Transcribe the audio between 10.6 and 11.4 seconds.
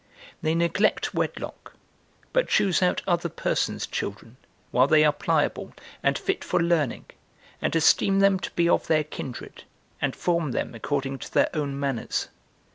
according to